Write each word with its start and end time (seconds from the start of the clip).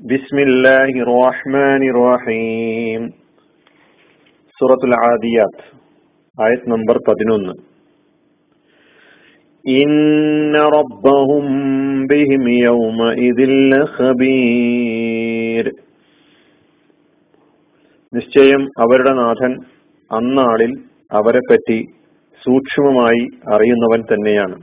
بسم 0.00 0.38
الله 0.38 0.92
الرحمن 1.02 1.82
الرحيم 1.86 3.02
سورة 4.56 4.82
العاديات 4.84 5.56
آية 6.38 6.62
نمبر 6.66 6.96
11 6.98 7.54
إن 9.64 10.54
ربهم 10.72 11.44
بهم 12.06 12.42
يومئذ 12.60 13.38
لخبير 13.70 15.64
നിശ്ചയം 18.12 18.62
അവരുടെ 18.82 19.12
നാഥൻ 19.14 19.52
അന്നാളിൽ 20.10 20.72
അവരെ 21.12 21.40
പറ്റി 21.46 21.78
സൂക്ഷ്മമായി 22.42 23.22
അറിയുന്നവൻ 23.54 24.00
തന്നെയാണ് 24.10 24.56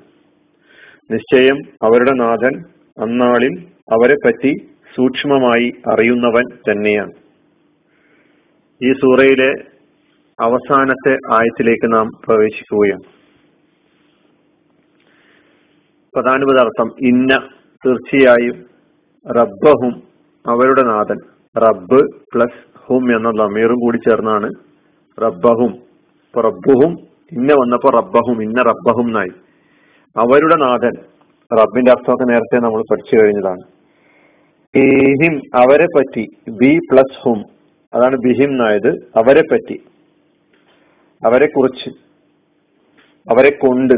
നിശ്ചയം 1.10 1.58
അവരുടെ 1.86 2.14
നാഥൻ 2.22 2.54
അന്നാളിൽ 2.98 3.54
അവരെ 3.94 4.18
പറ്റി 4.24 4.54
സൂക്ഷ്മമായി 4.97 5.75
അറിയുന്നവൻ 5.93 6.45
തന്നെയാണ്. 6.57 7.11
ഈ 8.83 8.93
സൂറയിലെ 8.93 9.53
അവസാനത്തെ 10.41 11.17
ആയത്തിലേക്ക് 11.33 11.93
നാം 11.93 12.11
പ്രവേശിക്കുകയാണ്. 12.29 13.17
പ്രധാനപദാർത്ഥം 16.15 16.95
ഇന്ന 17.01 17.49
തീർച്ചയായും 17.87 18.65
റബ്ബഹും 19.33 20.03
അവരുടെ 20.47 20.83
നാഥൻ. 20.83 21.19
റബ്ബ് 21.59 22.01
പ്ലസ് 22.35 22.77
ഹും 22.87 23.17
എന്നുള്ള 23.17 23.43
ലമീറും 23.43 23.75
കൂടി 23.75 23.97
ചേർന്നാണ് 23.97 24.51
റബ്ബഹും. 25.23 25.73
ഇപ്പൊ 26.27 26.41
റബ്ബുഹും 26.41 26.93
ഇന്ന 27.33 27.53
വന്നപ്പോ 27.53 27.91
റബ്ബഹും 27.91 28.43
ഇന്ന 28.43 28.63
റബ്ബഹും 28.63 29.07
എന്നായി. 29.07 29.33
അവരുടെ 30.17 30.57
നാഥൻ 30.57 30.95
റബ്ബിന്റെ 31.59 31.91
അർത്ഥമൊക്കെ 31.91 32.25
നേരത്തെ 32.25 32.57
നമ്മൾ 32.57 32.83
പഠിച്ചു 32.91 33.17
കഴിഞ്ഞതാണ്. 33.17 33.76
ബിഹിം 34.75 35.35
അവരെ 35.55 35.87
പറ്റി 35.97 36.25
ബി 36.49 36.79
പ്ലസ് 36.93 37.17
ഹും 37.23 37.39
അതാണ് 37.95 38.17
ബിഹിം 38.17 38.51
എന്നായത് 38.51 38.89
അവരെ 38.89 39.43
പറ്റി. 39.53 39.77
അവരെ 41.23 41.47
കുറിച്ച് 41.47 41.91
അവരെ 43.27 43.51
കൊണ്ട്. 43.51 43.95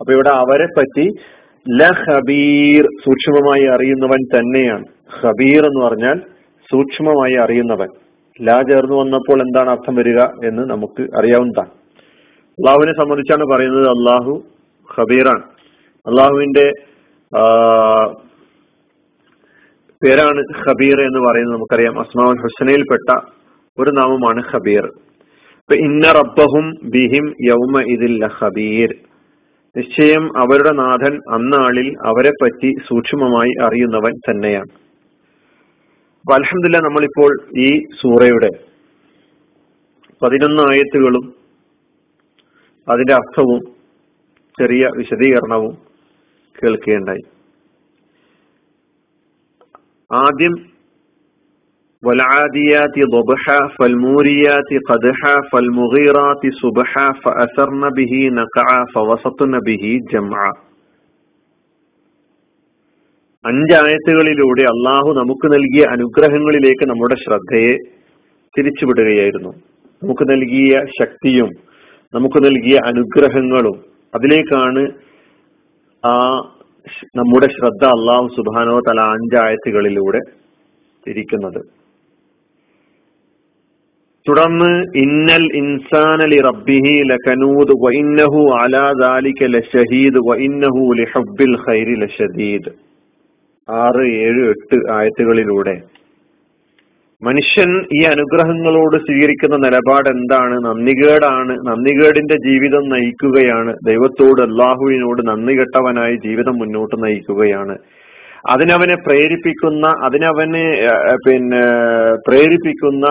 അപ്പൊ 0.00 0.12
ഇവിടെ 0.12 0.28
അവരെ 0.28 0.66
പറ്റി 0.66 1.06
ല 1.66 1.84
ഹബീർ 1.84 2.84
സൂക്ഷ്മമായി 3.04 3.64
അറിയുന്നവൻ 3.74 4.20
തന്നെയാണ്. 4.34 4.84
ഹബീർ 5.20 5.62
എന്ന് 5.66 5.80
പറഞ്ഞാൽ 5.86 6.18
സൂക്ഷ്മമായി 6.70 7.34
അറിയുന്നവൻ. 7.34 7.90
ലാ 8.42 8.62
ചേർന്ന് 8.62 8.96
വന്നപ്പോൾ 8.96 9.38
എന്താണ് 9.40 9.70
അർത്ഥം 9.70 9.94
വരിക 9.94 10.20
എന്ന് 10.20 10.62
നമുക്ക് 10.70 11.02
അറിയാവുന്നതാണ്. 11.18 11.72
അള്ളാഹുവിനെ 12.58 12.92
സംബന്ധിച്ചാണ് 12.92 13.44
പറയുന്നത് 13.52 13.88
അള്ളാഹു 13.88 14.32
ഹബീറാണ് 14.88 15.44
അള്ളാഹുവിന്റെ 16.06 16.66
പേരാണ് 20.04 20.42
ഖബീർ 20.68 21.00
എന്ന് 21.00 21.18
പറയുന്നത് 21.18 21.56
നമുക്കറിയാം. 21.56 21.98
അസ്മാൻ 22.00 22.36
ഹുസനയിൽപ്പെട്ട 22.42 23.20
ഒരു 23.78 23.90
നാമമാണ് 23.90 24.42
ഖബീർ. 24.52 24.86
ഇപ്പൊ 25.58 25.74
ഇന്ന 25.74 26.12
റബ്ബഹും 26.12 26.90
ബിഹിം 26.90 27.34
യൗമ 27.42 27.80
ഇതിൽ 27.80 28.28
ഖബീർ. 28.40 28.94
നിശ്ചയം 29.76 30.38
അവരുടെ 30.38 30.70
നാഥൻ 30.70 31.16
അന്നാളിൽ 31.34 31.94
അവരെ 32.06 32.30
പറ്റി 32.30 32.74
സൂക്ഷ്മമായി 32.88 33.66
അറിയുന്നവൻ 33.66 34.12
തന്നെയാണ്. 34.12 34.70
അപ്പൊ 36.20 36.34
അലഹമില്ല 36.34 36.78
നമ്മളിപ്പോൾ 36.78 37.58
ഈ 37.58 37.82
സൂറയുടെ 38.02 38.48
പതിനൊന്ന് 40.22 40.62
ആയത്തുകളും 40.62 41.34
അതിന്റെ 42.88 43.12
അർത്ഥവും 43.14 43.60
ചെറിയ 44.60 44.90
വിശദീകരണവും 44.96 45.74
കേൾക്കുകയുണ്ടായി 46.62 47.37
ആദ്യം 50.11 50.55
والعاديات 52.03 52.95
ضبحا 53.11 53.59
فالموريات 53.77 54.71
قدحا 54.89 55.35
فالمغيرات 55.51 56.43
صبحا 56.53 57.07
فأثرن 57.23 57.83
به 57.89 58.13
نقعا 58.33 58.79
فوسطن 58.93 59.53
به 59.61 59.83
جمعا 60.13 60.51
അഞ്ചായത്തുകളിലൂടെ 63.45 64.63
അള്ളാഹു 64.63 65.09
നമുക്ക് 65.13 65.47
നൽകിയ 65.53 65.83
അനുഗ്രഹങ്ങളിലേക്ക് 65.85 66.85
നമ്മുടെ 66.85 67.15
ശ്രദ്ധയെ 67.15 67.73
തിരിച്ചുവിടുകയായിരുന്നു 68.55 69.51
നമുക്ക് 70.01 70.25
നൽകിയ 70.29 70.73
ശക്തിയും 70.99 71.49
നമുക്ക് 72.13 72.39
നൽകിയ 72.45 72.77
അനുഗ്രഹങ്ങളും 72.85 73.75
അതിലേക്കാണ് 74.13 74.83
ആ 76.03 76.13
നമ്മുടെ 77.16 77.46
ശ്രദ്ധ 77.46 77.84
അള്ളാഹു 77.86 78.26
സുബാനോ 78.36 78.80
തല 78.80 79.00
അഞ്ചായത്തുകളിലൂടെ 79.00 80.20
തിരിക്കുന്നത് 81.06 81.60
തുടർന്ന് 84.26 84.70
ഇന്നൽ 84.94 85.44
ഇൻസാനലി 85.54 86.38
റബ്ബിഹി 86.40 86.94
ലകനൂദ് 87.02 87.74
വഇന്നഹു 87.84 88.40
അലാ 88.56 88.92
ദാലിക 88.92 89.46
ലഷഹീദ് 89.46 90.20
വഇന്നഹു 90.28 90.82
ലിഹബ്ബിൽ 90.92 91.54
ഖൈരി 91.66 91.94
ലഷദീദ്. 91.94 92.70
ആറ് 93.68 94.04
ഏഴ് 94.24 94.42
എട്ട് 94.48 94.90
ആയത്തുകളിലൂടെ 94.90 95.74
മനുഷ്യൻ 97.22 97.70
ഈ 97.98 98.00
അനുഗ്രഹങ്ങളോട് 98.04 98.96
സ്വീകരിക്കുന്ന 98.96 99.56
നിലപാട് 99.56 100.08
എന്താണ് 100.08 100.56
നന്ദികേടാണ്. 100.66 101.54
നന്ദികേടിന്റെ 101.68 102.36
ജീവിതം 102.46 102.84
നയിക്കുകയാണ്. 102.88 103.72
ദൈവത്തോട് 103.86 104.40
അള്ളാഹുവിനോട് 104.42 105.22
നന്ദി 105.28 105.54
കെട്ടവനായി 105.60 106.16
ജീവിതം 106.26 106.56
മുന്നോട്ട് 106.58 106.96
നയിക്കുകയാണ്. 107.04 107.76
അതിനവനെ 108.50 108.96
പ്രേരിപ്പിക്കുന്ന 109.06 109.86
അതിനവനെ 110.04 110.66
പിന്നെ 111.26 111.64
പ്രേരിപ്പിക്കുന്ന 112.28 113.06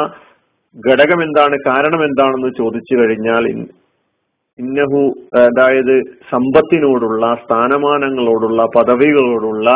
ഘടകം 0.75 1.19
എന്താണ് 1.23 1.55
കാരണം 1.67 2.01
എന്താണെന്ന് 2.03 2.51
ചോദിച്ചു 2.57 2.95
കഴിഞ്ഞാൽ 2.95 3.45
ഇന്നഹു 4.59 5.01
അതായത് 5.43 5.95
സമ്പത്തിനോടുള്ള 6.31 7.23
സ്ഥാനമാനങ്ങളോടുള്ള 7.43 8.61
പദവികളോടുള്ള 8.75 9.69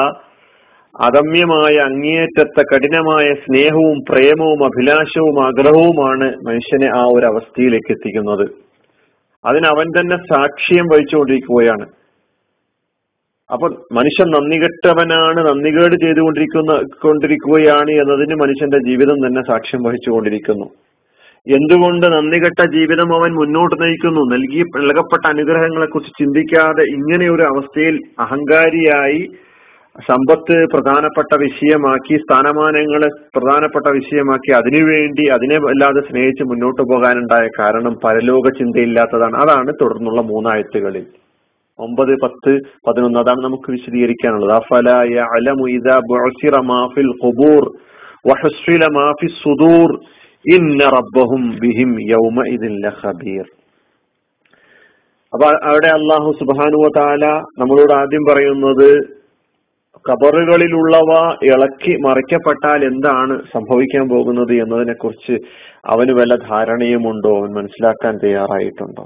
അദമ്യമായ 0.99 1.75
അങ്ങേയറ്റത്തെ 1.75 2.61
കഠിനമായ 2.61 3.33
സ്നേഹവും 3.33 3.99
പ്രേമവും 4.09 4.65
അഭിലാഷവും 4.65 5.45
ആഗ്രഹവുമാണ് 5.45 6.33
മനുഷ്യനെ 6.47 6.89
ആ 6.97 7.03
ഒരു 7.13 7.25
അവസ്ഥയിലേക്ക് 7.25 7.91
എത്തിക്കുന്നത്. 7.91 8.49
അതിന് 9.45 9.67
അവൻ 9.67 9.85
തന്നെ 9.87 10.17
സാക്ഷ്യം 10.17 10.85
വഹിച്ചുകൊണ്ടിരിക്കുകയാണ്. 10.85 11.85
അപ്പൊ 13.51 13.67
മനുഷ്യൻ 13.91 14.27
നന്ദികെട്ടവനാണ് 14.31 15.39
നന്ദികേട് 15.47 15.95
ചെയ്തുകൊണ്ടിരിക്കുന്ന 16.05 16.81
കൊണ്ടിരിക്കുകയാണ് 17.01 17.91
എന്നതിന് 17.91 18.35
മനുഷ്യന്റെ 18.35 18.77
ജീവിതം 18.77 19.27
തന്നെ 19.27 19.41
സാക്ഷ്യം 19.41 19.83
വഹിച്ചുകൊണ്ടിരിക്കുന്നു. 19.83 20.65
എന്തുകൊണ്ട് 21.47 22.05
നന്ദികെട്ട 22.07 22.71
ജീവിതം 22.75 23.15
അവൻ 23.19 23.31
മുന്നോട്ട് 23.31 23.83
നയിക്കുന്നു? 23.83 24.21
നൽകി 24.35 24.61
നൽകപ്പെട്ട 24.77 25.25
അനുഗ്രഹങ്ങളെ 25.27 25.85
കുറിച്ച് 25.85 26.13
ചിന്തിക്കാതെ 26.19 26.83
ഇങ്ങനെ 26.83 27.31
ഒരു 27.31 27.41
അവസ്ഥയിൽ 27.41 27.99
അഹങ്കാരിയായി 28.19 29.27
സമ്പത്ത് 29.99 30.67
പ്രധാനപ്പെട്ട 30.73 31.35
വിഷയമാക്കി 31.35 32.17
സ്ഥാനമാനങ്ങൾ 32.17 33.01
പ്രധാനപ്പെട്ട 33.35 33.87
വിഷയമാക്കി 33.87 34.51
അതിനുവേണ്ടി 34.51 35.27
അതിനെ 35.27 35.57
വല്ലാതെ 35.57 36.01
സ്നേഹിച്ച് 36.01 36.43
മുന്നോട്ട് 36.43 36.81
പോകാനുണ്ടായ 36.81 37.49
കാരണം 37.59 37.95
പരലോക 38.05 38.49
ചിന്തയില്ലാത്തതാണ്. 38.49 39.35
അതാണ് 39.35 39.73
തുടർന്നുള്ള 39.81 40.21
മൂന്നായത്തുകളിൽ. 40.21 41.05
ഒമ്പത് 41.79 42.19
പത്ത് 42.23 42.59
പതിനൊന്ന് 42.87 43.19
അതാണ് 43.19 43.43
നമുക്ക് 43.43 43.71
വിശദീകരിക്കാനുള്ളത്. 43.71 44.51
ഇന്ന 50.45 50.83
റബ്ബഹും 50.83 51.41
ബിഹിം 51.61 51.91
ലഖബീർ. 52.85 53.45
അപ്പൊ 55.33 55.47
അവിടെ 55.63 55.87
അള്ളാഹു 55.87 56.31
സുബ്ഹാനഹു 56.39 56.81
വതആല 56.85 57.25
നമ്മളോട് 57.59 57.93
ആദ്യം 57.93 58.23
പറയുന്നത് 58.31 59.20
കബറുകളിലുള്ളവ 59.95 61.37
ഇളക്കി 61.43 61.97
മറിക്കപ്പെട്ടാൽ 61.97 62.85
എന്താണ് 62.85 63.41
സംഭവിക്കാൻ 63.53 64.09
പോകുന്നത് 64.09 64.53
എന്നതിനെ 64.53 64.93
കുറിച്ച് 64.93 65.33
അവന് 65.85 66.11
വല്ല 66.11 66.35
ധാരണയുമുണ്ടോ 66.35 67.39
അവൻ 67.39 67.53
മനസ്സിലാക്കാൻ 67.53 68.17
തയ്യാറായിട്ടുണ്ടോ? 68.17 69.03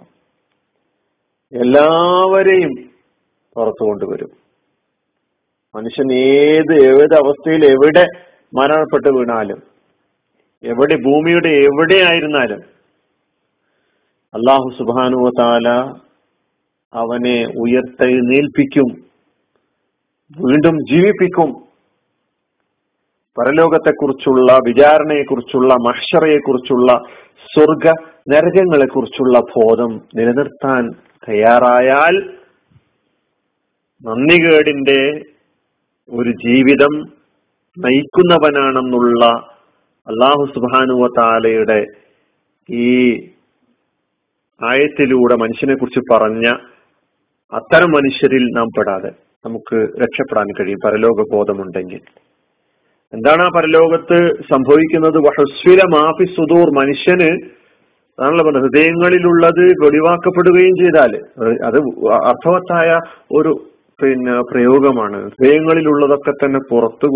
എല്ലാവരെയും 1.53 2.73
പുറത്തു 3.55 3.83
കൊണ്ടുവരും. 3.85 4.29
മനുഷ്യൻ 5.75 6.13
ഏത് 6.13 6.73
ഏത് 6.73 7.15
അവസ്ഥയിൽ 7.15 7.65
എവിടെ 7.65 8.05
മരണപ്പെട്ട് 8.53 9.09
വീണാലും 9.09 9.63
എവിടെ 10.63 10.95
ഭൂമിയുടെ 10.95 11.49
എവിടെ 11.49 11.97
ആയിരുന്നാലും 12.05 12.61
അള്ളാഹു 14.33 14.69
സുബാനുവ 14.77 15.29
താല 15.39 15.67
അവനെ 16.93 17.45
ഉയർത്തെഴുന്നേൽപ്പിക്കും 17.57 19.04
വീണ്ടും 20.31 20.77
ജീവിപ്പിക്കും. 20.91 21.49
പരലോകത്തെക്കുറിച്ചുള്ള 23.39 24.53
വിചാരണയെക്കുറിച്ചുള്ള 24.67 25.73
മഹ്ഷറയെക്കുറിച്ചുള്ള 25.73 26.91
സ്വർഗ 27.53 27.87
നരകങ്ങളെക്കുറിച്ചുള്ള 28.29 29.39
ബോധം 29.39 30.01
നിലനിർത്താൻ 30.15 30.89
തയ്യാറായാൽ 31.29 32.15
നന്ദികേടിന്റെ 34.03 35.01
ഒരു 36.09 36.29
ജീവിതം 36.29 36.93
നയിക്കുന്നവനാണെന്നുള്ള 37.79 39.25
അള്ളാഹു 40.07 40.47
സുബാനുവ 40.55 41.07
താലയുടെ 41.17 41.85
ഈ 42.69 43.13
ആയത്തിലൂടെ 44.63 45.35
മനുഷ്യനെ 45.35 45.75
കുറിച്ച് 45.75 46.13
പറഞ്ഞ 46.13 46.47
അത്തരം 47.53 47.91
മനുഷ്യരിൽ 47.91 48.43
നാം 48.51 48.67
പെടാതെ. 48.77 49.11
നമുക്ക് 49.45 49.77
രക്ഷപ്പെടാൻ 50.03 50.47
കഴിയും. 50.59 50.79
പരലോക 50.85 51.19
ബോധമുണ്ടെങ്കിൽ 51.33 52.01
എന്താണ് 53.13 53.41
ആ 53.41 53.49
പരലോകത്ത് 53.55 54.17
സംഭവിക്കുന്നത്? 54.51 55.17
വഹസ്വിര 55.27 55.81
മാഫി 55.95 56.25
സുദൂർ. 56.37 56.67
മനുഷ്യന് 56.79 57.29
അതാണല്ലോ 58.17 58.43
പറഞ്ഞത് 58.45 58.65
ഹൃദയങ്ങളിലുള്ളത് 58.65 59.63
വെളിവാക്കപ്പെടുകയും 59.83 60.75
ചെയ്താൽ. 60.81 61.13
അത് 61.67 61.77
അർത്ഥവത്തായ 62.29 62.89
ഒരു 63.39 63.51
പിന്നെ 64.01 64.33
പ്രയോഗമാണ്. 64.51 65.19
ഹൃദയങ്ങളിലുള്ളതൊക്കെ 65.25 66.31
തന്നെ 66.31 66.59
പുറത്ത് 66.71 67.07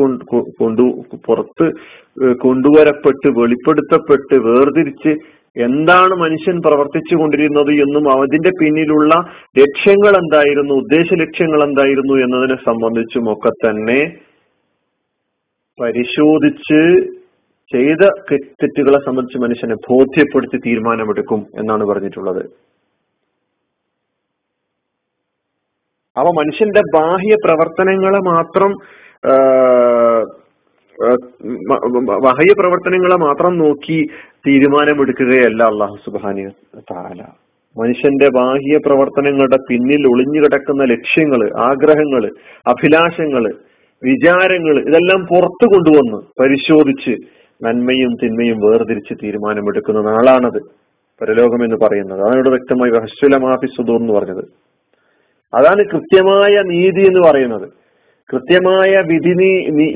കൊണ്ടു 0.60 0.86
പുറത്ത് 1.28 1.66
കൊണ്ടുവരപ്പെട്ട് 2.44 3.28
വെളിപ്പെടുത്തപ്പെട്ട് 3.40 4.36
വേർതിരിച്ച് 4.48 5.14
എന്താണ് 5.56 6.14
മനുഷ്യൻ 6.16 6.58
പ്രവർത്തിച്ചു 6.62 7.16
കൊണ്ടിരുന്നത് 7.16 7.72
എന്നും 7.86 8.06
അതിന്റെ 8.14 8.52
പിന്നിലുള്ള 8.60 9.14
ലക്ഷ്യങ്ങൾ 9.60 10.14
എന്തായിരുന്നു 10.22 10.74
ഉദ്ദേശ 10.74 11.08
ലക്ഷ്യങ്ങൾ 11.24 11.62
എന്തായിരുന്നു 11.64 12.16
എന്നതിനെ 12.26 12.58
സംബന്ധിച്ചും 12.66 13.28
ഒക്കെ 13.34 13.52
തന്നെ 13.66 14.02
പരിശോധിച്ച് 15.80 16.82
ചെയ്ത 17.74 18.04
തെറ്റുകളെ 18.62 19.00
സംബന്ധിച്ച് 19.06 19.40
മനുഷ്യനെ 19.44 19.76
ബോധ്യപ്പെടുത്തി 19.90 20.58
തീരുമാനമെടുക്കും 20.58 21.42
എന്നാണ് 21.60 21.84
പറഞ്ഞിട്ടുള്ളത്. 21.86 22.44
അവ 26.18 26.28
മനുഷ്യന്റെ 26.40 26.82
ബാഹ്യ 26.96 27.36
പ്രവർത്തനങ്ങളെ 27.46 28.22
മാത്രം 28.32 28.72
ബാഹ്യ 32.26 32.54
പ്രവർത്തനങ്ങളെ 32.60 33.18
മാത്രം 33.26 33.58
നോക്കി 33.58 34.00
തീരുമാനമെടുക്കുകയല്ല 34.48 35.64
അള്ളാഹു 35.64 35.98
സുബാനി 36.06 36.46
താല 36.78 37.24
മനുഷ്യന്റെ 37.82 38.30
ബാഹ്യ 38.36 38.78
പ്രവർത്തനങ്ങളുടെ 38.86 39.58
പിന്നിൽ 39.70 40.08
ഒളിഞ്ഞു 40.08 40.40
കിടക്കുന്ന 40.40 40.84
ലക്ഷ്യങ്ങൾ 40.84 41.60
ആഗ്രഹങ്ങൾ 41.60 42.32
അഭിലാഷങ്ങൾ 42.68 43.54
വിചാരങ്ങൾ 44.04 44.80
ഇതെല്ലാം 44.80 45.26
പുറത്തു 45.26 45.66
കൊണ്ടുവന്ന് 45.66 46.44
പരിശോധിച്ച് 46.44 47.16
നന്മയും 47.64 48.16
തിന്മയും 48.24 48.60
വേർതിരിച്ച് 48.60 49.14
തീരുമാനമെടുക്കുന്ന 49.24 50.02
നാളാണത് 50.02 50.62
പരലോകം 51.22 51.64
എന്ന് 51.64 51.76
പറയുന്നത്. 51.86 52.20
അതാണ് 52.20 52.36
ഇവിടെ 52.36 52.50
വ്യക്തമായി 52.50 52.92
ഹസ്വലമാഫി 52.92 53.66
സുദൂർ 53.66 54.00
എന്ന് 54.00 54.14
പറഞ്ഞത്. 54.14 54.44
അതാണ് 55.54 55.84
കൃത്യമായ 55.94 56.62
നീതി 56.64 57.02
എന്ന് 57.02 57.32
പറയുന്നത്. 57.32 57.70
കൃത്യമായ 58.34 59.02
വിധി 59.02 59.34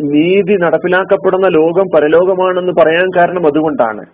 നീതി 0.01 0.56
നടപ്പിലാക്കപ്പെടുന്ന 0.62 1.48
ലോകം 1.48 1.86
പരലോകമാണെന്ന് 1.96 2.72
പറയാൻ 2.81 3.07
കാരണം 3.18 3.48
അതുകൊണ്ടാണ്. 3.48 4.06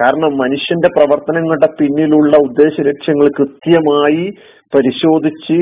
കാരണം 0.00 0.36
മനുഷ്യന്റെ 0.36 0.88
പ്രവർത്തനങ്ങളുടെ 0.88 1.68
പിന്നിലുള്ള 1.80 2.36
ഉദ്ദേശ 2.36 2.80
ലക്ഷ്യങ്ങൾ 2.80 3.28
കൃത്യമായി 3.28 4.24
പരിശോധിച്ച് 4.74 5.58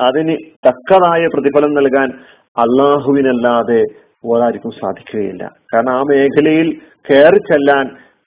അതിന് 0.00 0.36
തക്കതായ 0.68 1.26
പ്രതിഫലം 1.26 1.74
നൽകാൻ 1.74 2.08
അള്ളാഹുവിനല്ലാതെ 2.58 3.80
ഒരാർക്കും 4.24 4.70
സാധിക്കുകയില്ല. 4.70 5.42
കാരണം 5.74 5.92
ആ 5.92 6.02
മേഖലയിൽ 6.02 6.68
കയറി 7.10 7.38
ചെല്ലാൻ 7.38 7.86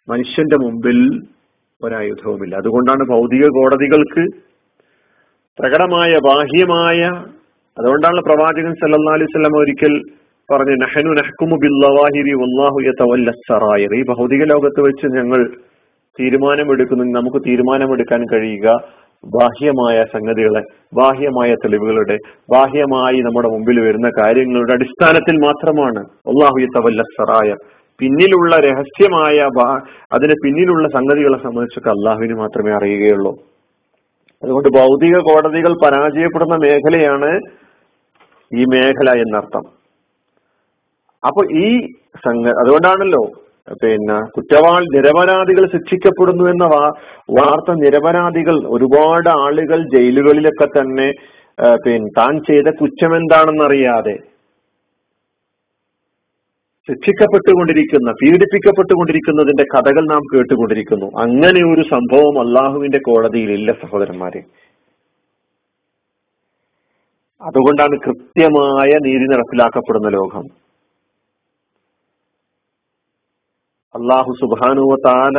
മനുഷ്യന്റെ 0.10 0.58
മുമ്പിൽ 0.58 1.00
ഒരായുധവുമില്ല. 1.82 2.56
അതുകൊണ്ടാണ് 2.56 3.04
ഭൗതിക 3.10 3.46
കോടതികൾക്ക് 3.48 4.24
പ്രകടമായ 5.60 6.12
ബാഹ്യമായ 6.18 7.00
അതുകൊണ്ടാണ് 7.78 8.22
പ്രവാചകൻ 8.22 8.74
സല്ലാ 8.74 9.14
അലൈഹി 9.14 9.32
സ്വലം 9.32 9.58
ഒരിക്കൽ 9.58 9.94
പറഞ്ഞു 10.52 10.76
നഹനു 10.82 11.12
നഹ്കുമു 11.12 11.56
ബില്ലവാഹിരി 11.56 12.34
വല്ലാഹു 12.42 12.78
യതവല്ലസ്സറായിർ 12.88 13.94
ഈ 14.00 14.04
ഭൗതിക 14.10 14.44
ലോകത്ത് 14.44 14.82
വെച്ച് 14.82 15.08
ഞങ്ങൾ 15.18 15.42
തീരുമാനമെടുക്കുന്നു. 16.20 17.04
നമുക്ക് 17.04 17.38
തീരുമാനമെടുക്കാൻ 17.48 18.26
കഴിയുക 18.34 18.68
ബാഹ്യമായ 19.26 20.04
സംഗതികളെ 20.14 20.62
ബാഹ്യമായ 20.94 21.56
തെളിവുകളുടെ 21.56 22.18
ബാഹ്യമായി 22.54 23.20
നമ്മുടെ 23.22 23.48
മുമ്പിൽ 23.48 23.80
വരുന്ന 23.80 24.12
കാര്യങ്ങളുടെ 24.20 24.74
അടിസ്ഥാനത്തിൽ 24.74 25.36
മാത്രമാണ് 25.46 26.00
അള്ളാഹു 26.32 26.60
യതവല്ലസ്സറായ 26.60 27.56
പിന്നിലുള്ള 28.00 28.56
രഹസ്യമായ 28.56 29.40
അതിന് 30.12 30.36
പിന്നിലുള്ള 30.44 30.88
സംഗതികളെ 30.88 31.38
സംബന്ധിച്ചൊക്കെ 31.38 31.90
അള്ളാഹുവിന് 31.90 32.34
മാത്രമേ 32.34 32.72
അറിയുകയുള്ളൂ. 32.72 33.34
അതുകൊണ്ട് 34.44 34.70
ഭൗതിക 34.70 35.18
കോടതികൾ 35.18 35.74
പരാജയപ്പെടുന്ന 35.84 36.56
മേഖലയാണ് 36.56 37.32
ഈ 38.60 38.64
മേഖല 38.74 39.10
എന്നർത്ഥം. 39.26 39.81
അപ്പൊ 41.24 41.42
ഈ 41.64 41.68
സംഘ 42.26 42.46
അതുകൊണ്ടാണല്ലോ 42.62 43.24
പിന്നെ 43.82 44.18
കുറ്റവാൾ 44.36 44.82
നിരപരാധികൾ 44.96 45.64
ശിക്ഷിക്കപ്പെടുന്നു 45.74 46.46
എന്ന 46.50 46.66
വാർത്ത 47.38 47.72
നിരപരാധികൾ 47.84 48.56
ഒരുപാട് 48.76 49.30
ആളുകൾ 49.44 49.80
ജയിലുകളിലൊക്കെ 49.96 50.68
തന്നെ 50.78 51.08
പിന്നെ 51.86 52.10
താൻ 52.20 52.34
ചെയ്ത 52.50 52.70
കുറ്റം 52.82 53.12
എന്താണെന്നറിയാതെ 53.16 54.16
ശിക്ഷിക്കപ്പെട്ടുകൊണ്ടിരിക്കുന്ന 56.90 58.10
പീഡിപ്പിക്കപ്പെട്ടുകൊണ്ടിരിക്കുന്നതിന്റെ 58.22 59.66
കഥകൾ 59.74 60.04
നാം 60.06 60.24
കേട്ടുകൊണ്ടിരിക്കുന്നു. 60.34 61.08
അങ്ങനെ 61.24 61.62
ഒരു 61.74 61.84
സംഭവം 61.94 62.36
അള്ളാഹുവിന്റെ 62.44 63.00
കോടതിയിൽ 63.08 63.52
ഇല്ല 63.52 63.72
സഹോദരന്മാരെ. 63.84 64.42
അതുകൊണ്ടാണ് 67.42 67.96
കൃത്യമായ 68.08 68.92
നീതി 69.06 69.28
നടപ്പിലാക്കപ്പെടുന്ന 69.34 70.10
ലോകം. 70.18 70.48
അള്ളാഹു 73.96 74.32
സുബാനുവ 74.42 74.94
താല 75.06 75.38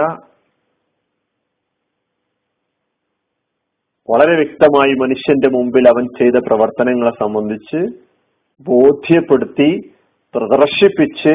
വളരെ 4.08 4.34
വ്യക്തമായി 4.40 4.93
മനുഷ്യന്റെ 5.02 5.49
മുമ്പിൽ 5.56 5.84
അവൻ 5.88 6.04
ചെയ്ത 6.19 6.37
പ്രവർത്തനങ്ങളെ 6.49 7.12
സംബന്ധിച്ച് 7.20 7.81
ബോധ്യപ്പെടുത്തി 8.66 9.70
പ്രദർശിപ്പിച്ച് 10.34 11.34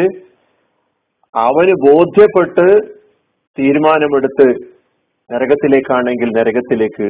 അവന് 1.35 1.73
ബോധ്യപ്പെട്ട് 1.87 2.67
തീരുമാനമെടുത്ത് 3.57 4.47
നരകത്തിലേക്കാണെങ്കിൽ 5.29 6.29
നരകത്തിലേക്ക് 6.37 7.07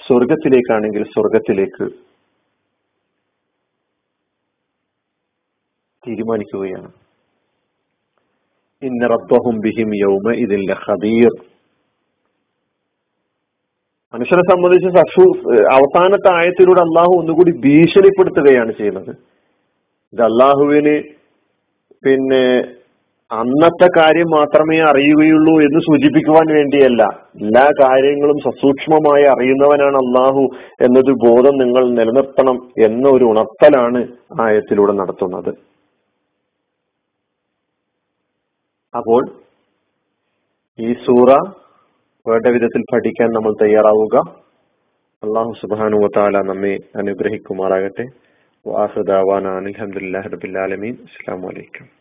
സ്വർഗത്തിലേക്കാണെങ്കിൽ 0.00 1.02
സ്വർഗത്തിലേക്ക് 1.14 1.86
തീരുമാനിക്കുകയാണ്. 6.02 6.90
ബിഹിം 8.82 9.88
മനുഷ്യനെ 14.14 14.42
സംബന്ധിച്ച് 14.50 14.88
സഷു 14.98 15.24
അവസാനത്തെ 15.72 16.30
ആയത്തിലൂടെ 16.32 16.80
അള്ളാഹു 16.80 17.12
ഒന്നുകൂടി 17.18 17.52
ഭീഷണിപ്പെടുത്തുകയാണ് 17.64 18.72
ചെയ്യുന്നത്. 18.72 19.10
ഇത് 20.12 20.22
അള്ളാഹുവിന് 20.22 20.94
പിന്നെ 22.06 22.44
അന്നത്തെ 23.30 23.88
കാര്യം 23.98 24.28
മാത്രമേ 24.36 24.78
അറിയുകയുള്ളൂ 24.80 25.54
എന്ന് 25.60 25.80
സൂചിപ്പിക്കുവാൻ 25.80 26.46
വേണ്ടിയല്ല. 26.54 27.02
എല്ലാ 27.40 27.64
കാര്യങ്ങളും 27.82 28.38
സസൂക്ഷ്മമായി 28.38 29.24
അറിയുന്നവനാണ് 29.24 29.96
അള്ളാഹു 29.96 30.44
എന്നൊരു 30.80 31.14
ബോധം 31.26 31.58
നിങ്ങൾ 31.58 31.84
നിലനിർത്തണം 31.88 32.56
എന്ന 32.84 33.08
ഒരു 33.08 33.24
ഉണർത്തലാണ് 33.24 34.08
ആയത്തിലൂടെ 34.40 34.92
നടത്തുന്നത്. 34.92 35.52
അപ്പോൾ 38.94 39.22
ഈ 40.78 40.92
സൂറ 40.92 41.30
വേണ്ട 42.28 42.46
വിധത്തിൽ 42.46 42.82
പഠിക്കാൻ 42.92 43.28
നമ്മൾ 43.28 43.52
തയ്യാറാവുക. 43.62 44.16
അള്ളാഹു 45.22 45.52
സുബാനു 45.60 46.08
താല 46.16 46.38
നമ്മെ 46.38 46.74
അനുഗ്രഹിക്കുമാറാകട്ടെ. 46.96 48.06
വാസുദാവാനാൻ 48.66 49.56
അലഹമുല്ലാ 49.56 50.20
റബിൻ 50.20 50.90
അസ്സാം 50.90 51.40
വലൈക്കും 51.42 51.97